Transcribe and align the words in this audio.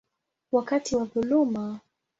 wakati 0.51 0.95
wa 0.95 1.05
dhuluma. 1.05 1.79